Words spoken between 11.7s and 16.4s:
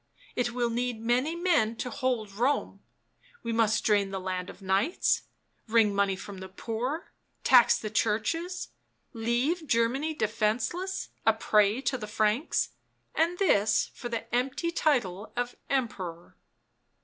to the Franks, and this for the empty title of Emperor."